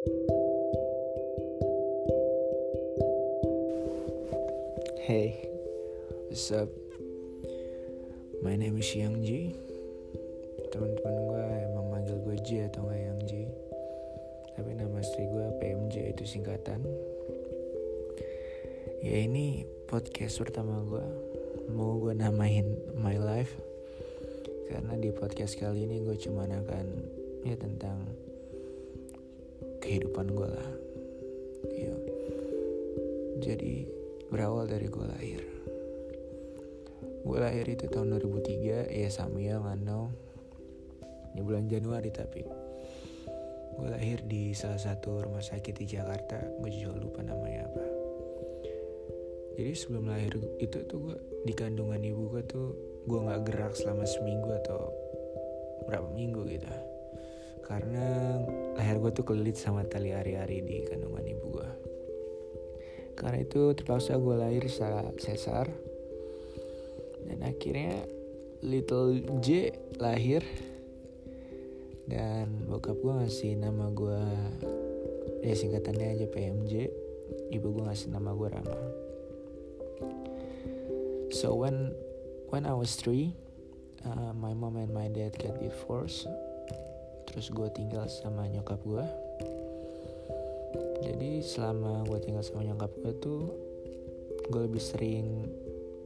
[0.00, 0.16] Hey,
[6.24, 6.72] what's up?
[8.40, 9.40] My name is Yang Ji.
[10.72, 13.44] Teman-teman gue emang manggil gue Ji atau nggak Yang Ji.
[14.56, 16.80] Tapi nama istri gue PMJ itu singkatan.
[19.04, 21.04] Ya ini podcast pertama gue.
[21.76, 23.52] Mau gue namain My Life.
[24.64, 26.86] Karena di podcast kali ini gue cuma akan
[27.44, 28.29] ya tentang
[29.90, 30.70] kehidupan gue lah.
[31.66, 31.94] Iya.
[33.42, 33.90] Jadi
[34.30, 35.42] berawal dari gue lahir.
[37.26, 39.10] Gue lahir itu tahun 2003 ya
[39.58, 40.14] nggak know.
[41.34, 42.46] Ini bulan Januari tapi
[43.70, 46.38] gue lahir di salah satu rumah sakit di Jakarta.
[46.62, 47.84] Gue juga lupa namanya apa.
[49.58, 51.16] Jadi sebelum lahir itu tuh gue
[51.50, 52.78] di kandungan ibu gue tuh
[53.10, 54.94] gue nggak gerak selama seminggu atau
[55.90, 56.89] berapa minggu gitu.
[57.70, 58.34] Karena
[58.74, 61.68] leher gue tuh kelilit sama tali ari-ari di kandungan ibu gue.
[63.14, 65.70] Karena itu terpaksa gue lahir saat sesar.
[67.30, 68.02] Dan akhirnya
[68.66, 69.70] Little J
[70.02, 70.42] lahir.
[72.10, 74.18] Dan bokap gue ngasih nama gue
[75.46, 76.90] Ya singkatannya aja PMJ
[77.54, 78.80] Ibu gue ngasih nama gue Rama.
[81.30, 81.94] So when
[82.50, 83.38] when I was three
[84.02, 86.26] uh, My mom and my dad got divorced
[87.30, 89.06] Terus gue tinggal sama nyokap gue
[91.00, 93.42] jadi selama gue tinggal sama nyokap gue tuh
[94.52, 95.48] gue lebih sering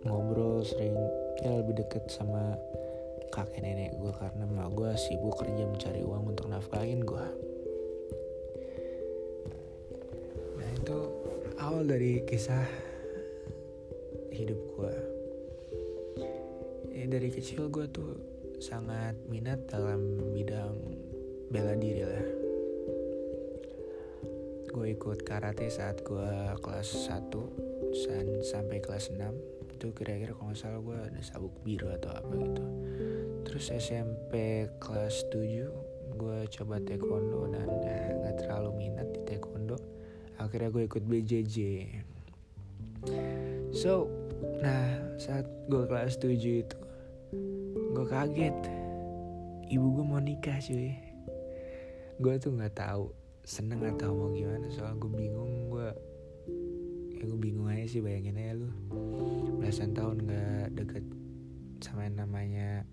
[0.07, 0.95] ngobrol sering
[1.43, 2.55] ya lebih deket sama
[3.35, 7.27] kakek nenek gue karena emak gue sibuk kerja mencari uang untuk nafkahin gue
[10.61, 10.99] nah itu
[11.59, 12.67] awal dari kisah
[14.31, 14.95] hidup gue
[16.95, 18.15] ya, dari kecil gue tuh
[18.63, 20.79] sangat minat dalam bidang
[21.49, 22.27] bela diri lah.
[24.75, 27.31] Gue ikut karate saat gue kelas 1
[28.11, 29.23] dan sampai kelas 6
[29.75, 32.65] itu kira-kira kalau nggak salah gue ada sabuk biru atau apa gitu.
[33.47, 37.69] Terus SMP kelas 7 gue coba taekwondo dan
[38.23, 39.79] nggak terlalu minat di taekwondo.
[40.39, 41.57] Akhirnya gue ikut BJJ
[43.75, 44.09] so
[44.65, 46.77] nah saat gue kelas 7 itu
[47.95, 48.57] gue kaget.
[49.65, 51.04] Ibu gue mau nikah cuy
[52.23, 53.11] gue tuh nggak tahu
[53.45, 55.91] seneng atau mau gimana soal gue bingung gue
[57.19, 58.69] ya gue bingung aja sih bayangin aja lu.
[59.61, 61.05] Belasan tahun gak deket
[61.81, 62.85] sama yang namanya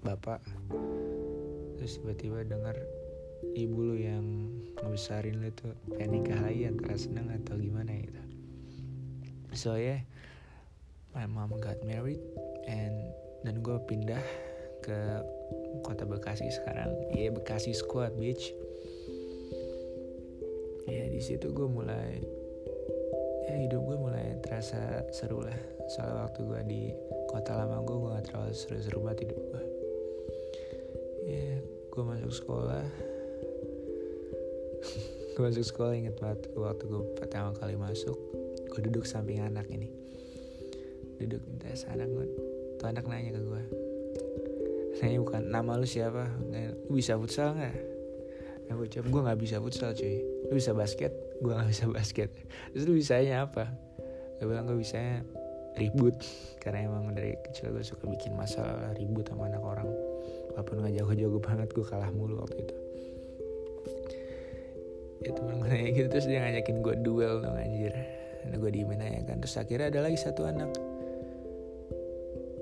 [0.00, 0.40] bapak.
[1.78, 2.76] Terus tiba-tiba dengar
[3.52, 4.24] ibu lu yang
[4.80, 8.22] ngebesarin lu tuh pengen nikah lagi antara seneng atau gimana gitu.
[9.54, 10.02] So yeah,
[11.14, 12.20] my mom got married
[12.66, 13.12] and
[13.44, 14.24] dan gue pindah
[14.80, 14.98] ke
[15.82, 16.92] kota Bekasi sekarang.
[17.10, 18.52] Ya yeah, Bekasi Squad bitch.
[20.84, 22.20] Ya di situ gue mulai
[23.48, 25.56] ya hidup gue mulai terasa seru lah.
[25.90, 26.82] Soal waktu gue di
[27.32, 29.64] kota lama gue gue gak terlalu seru-seru banget hidup gue
[31.24, 31.56] ya
[31.90, 32.86] gue masuk sekolah.
[35.34, 38.14] Gue masuk sekolah inget banget waktu gue pertama kali masuk
[38.70, 39.90] gue duduk samping anak ini.
[41.18, 42.26] Duduk di atas anak gue
[42.78, 43.83] tuh anak nanya ke gue
[45.02, 46.30] nanya bukan nama lu siapa?
[46.86, 47.94] Lu bisa futsal nggak?
[48.74, 50.18] Gue jawab gue gak bisa futsal cuy.
[50.48, 51.12] Lu bisa basket?
[51.38, 52.28] Gue gak bisa basket.
[52.74, 53.70] Terus lu bisanya apa?
[54.40, 55.22] Gue bilang gue bisanya
[55.76, 56.16] ribut.
[56.58, 59.88] Karena emang dari kecil gue suka bikin masalah ribut sama anak orang.
[60.56, 62.76] Walaupun gak jago-jago banget gue kalah mulu waktu itu.
[65.24, 67.94] Ya temen gue nanya gitu Terus dia ngajakin gue duel dong anjir.
[68.48, 69.36] Nah gue diemin aja kan.
[69.44, 70.93] Terus akhirnya ada lagi satu anak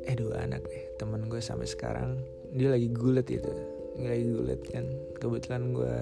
[0.06, 2.18] Eh dua anak deh Temen gue sampai sekarang
[2.52, 3.48] Dia lagi gulet gitu.
[3.96, 4.84] Lagi gue liat kan.
[5.16, 5.96] Kebetulan gue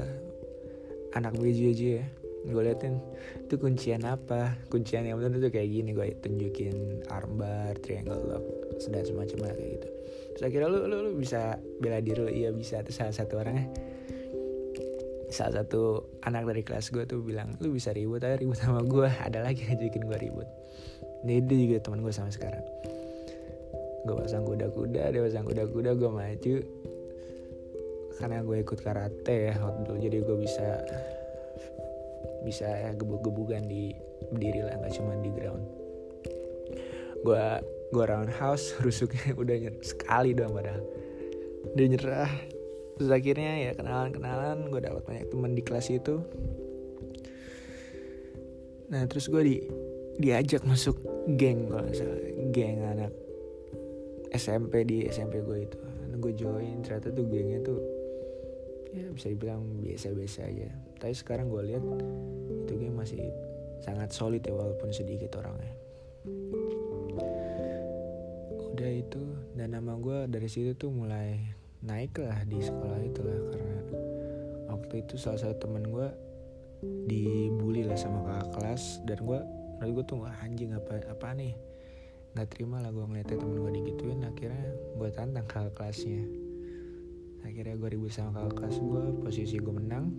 [1.15, 2.07] anak BJJ ya.
[2.41, 2.97] Gue liatin
[3.45, 4.57] itu kuncian apa?
[4.73, 8.45] Kuncian yang benar tuh kayak gini gue tunjukin armbar triangle lock
[8.81, 9.89] sedang semacamnya kayak gitu.
[10.35, 12.33] Terus akhirnya lu, lu, lu bisa bela diri lu.
[12.33, 12.81] Iya bisa.
[12.81, 13.69] Terus salah satu orangnya
[15.31, 19.07] salah satu anak dari kelas gue tuh bilang lu bisa ribut aja ribut sama gue.
[19.07, 20.49] Ada lagi ngajakin gue ribut.
[21.29, 22.65] Dia, dia juga teman gue sampai sekarang
[24.01, 26.57] gue pasang kuda-kuda dia pasang kuda-kuda gue maju.
[28.17, 30.69] Karena gue ikut karate ya waktu dulu jadi gue bisa
[32.45, 33.93] bisa ya gebuk-gebukan di
[34.33, 35.65] berdiri lah nggak cuma di ground.
[37.25, 37.45] Gue
[37.91, 40.85] gue roundhouse rusuknya udah nyer sekali doang padahal.
[41.77, 42.33] Udah nyerah.
[43.01, 46.21] Terus akhirnya ya kenalan-kenalan gue dapat banyak teman di kelas itu.
[48.93, 49.57] Nah terus gue di
[50.21, 51.01] diajak masuk
[51.41, 52.21] geng kalau salah.
[52.53, 53.30] Geng anak
[54.31, 55.79] SMP di SMP gue itu.
[56.21, 57.81] Gue join ternyata tuh gengnya tuh
[58.91, 60.69] ya bisa dibilang biasa-biasa aja.
[61.01, 61.85] Tapi sekarang gue lihat
[62.67, 63.23] itu game masih
[63.81, 65.73] sangat solid ya walaupun sedikit orangnya.
[68.77, 69.23] Udah itu
[69.57, 71.41] dan nama gue dari situ tuh mulai
[71.81, 73.81] naik lah di sekolah itu lah karena
[74.69, 76.09] waktu itu salah satu temen gue
[77.09, 79.41] dibully lah sama kakak kelas dan gue
[79.81, 81.57] menurut gue tuh anjing apa apa nih
[82.35, 86.23] nggak terima lah gue ngeliatnya temen gue digituin akhirnya gue tantang kakak kelasnya.
[87.43, 90.13] Akhirnya gue ribut sama kakak kelas gue posisi gue menang.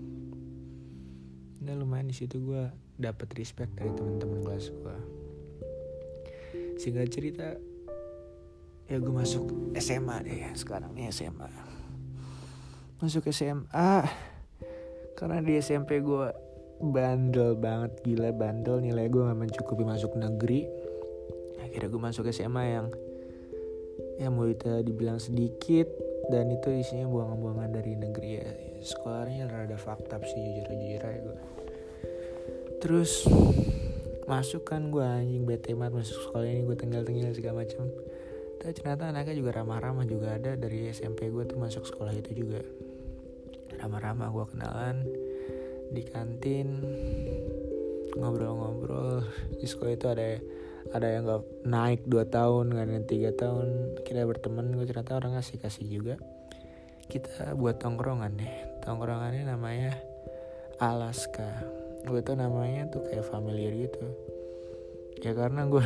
[1.62, 2.68] Dan lumayan di situ gue
[3.02, 4.98] dapet respect dari teman-teman kelas gue
[6.82, 7.48] singkat cerita
[8.90, 11.46] ya gue masuk SMA deh ya sekarang nih SMA
[12.98, 14.02] masuk SMA
[15.14, 16.34] karena di SMP gue
[16.82, 20.66] bandel banget gila bandel nilai gue gak mencukupi masuk negeri
[21.72, 22.88] akhirnya gue masuk SMA yang
[24.20, 25.88] ya mau kita dibilang sedikit
[26.30, 28.50] dan itu isinya buangan-buangan dari negeri ya.
[28.82, 31.38] Sekolahnya rada fakta sih jujur jujur aja gue
[32.82, 33.30] terus
[34.26, 37.86] masuk kan gue anjing bete banget masuk sekolah ini gue tinggal tinggal segala macam
[38.62, 42.62] tapi ternyata anaknya juga ramah-ramah juga ada dari SMP gue tuh masuk sekolah itu juga.
[43.82, 44.98] Ramah-ramah gue kenalan
[45.90, 46.78] di kantin
[48.22, 49.26] ngobrol-ngobrol.
[49.58, 50.38] Di sekolah itu ada
[50.90, 53.68] ada yang gak naik 2 tahun gak ada yang 3 tahun.
[54.02, 56.16] Kita berteman gue ternyata orang ngasih kasih juga.
[57.06, 58.54] Kita buat tongkrongan deh.
[58.82, 59.94] Tongkrongannya namanya
[60.82, 61.62] Alaska.
[62.04, 64.02] Gue tuh namanya tuh kayak familiar gitu.
[65.22, 65.86] Ya karena gue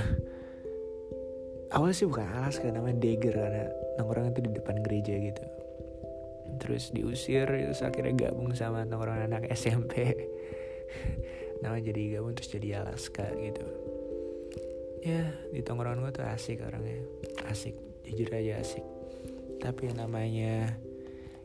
[1.76, 3.36] awal sih bukan Alaska namanya Dagger.
[3.36, 3.64] Karena
[4.00, 5.44] nongkrong itu di depan gereja gitu.
[6.56, 10.16] Terus diusir terus akhirnya gabung sama orang anak SMP
[11.62, 13.85] nama jadi gabung terus jadi Alaska gitu
[15.06, 15.22] ya
[15.54, 16.98] di tongkrongan gue tuh asik orangnya.
[17.46, 18.82] Asik jujur aja asik.
[19.62, 20.74] Tapi yang namanya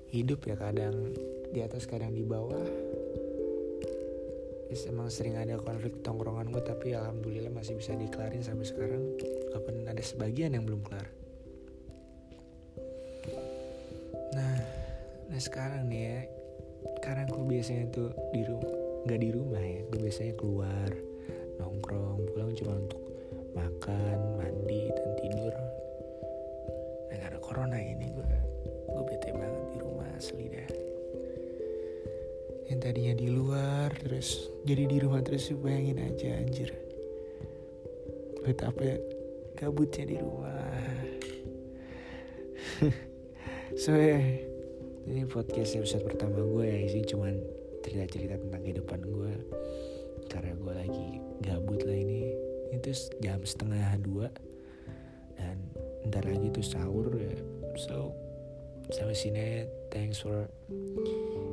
[0.08, 1.12] hidup ya kadang
[1.52, 2.64] di atas kadang di bawah.
[4.72, 9.02] Yes, emang sering ada konflik tongkrongan gue tapi alhamdulillah masih bisa dikelarin sampai sekarang.
[9.52, 11.08] Walaupun ada sebagian yang belum kelar.
[14.32, 14.56] Nah
[15.30, 16.18] nah sekarang nih ya
[17.04, 18.74] karena gue biasanya tuh di rumah
[19.06, 20.90] nggak di rumah ya gue biasanya keluar
[21.62, 23.09] nongkrong pulang cuma untuk
[23.56, 25.54] makan mandi dan tidur.
[27.10, 28.30] Nah karena corona ini gue
[28.90, 30.70] gue bete banget di rumah asli dah
[32.70, 36.70] yang tadinya di luar terus jadi di rumah terus bayangin aja anjir.
[38.46, 38.98] Betapa
[39.58, 40.58] kabutnya di rumah.
[43.70, 44.50] So yeah
[45.10, 47.34] ini podcast episode pertama gue ya sih cuman
[47.82, 49.32] cerita-cerita tentang kehidupan gue
[50.28, 51.08] karena gue lagi
[51.42, 52.30] gabut lah ini
[52.74, 52.90] itu
[53.22, 54.28] jam setengah dua.
[55.38, 55.56] Dan
[56.10, 57.34] ntar lagi tuh sahur ya.
[57.78, 58.12] So
[58.90, 59.46] sampai sini
[59.88, 60.50] thanks for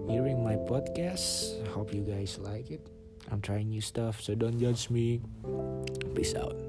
[0.10, 1.58] hearing my podcast.
[1.72, 2.84] Hope you guys like it.
[3.28, 5.24] I'm trying new stuff so don't judge me.
[6.16, 6.67] Peace out